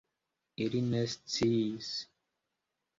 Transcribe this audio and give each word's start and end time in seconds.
Ili 0.65 0.81
ne 0.87 1.03
sciis. 1.17 1.95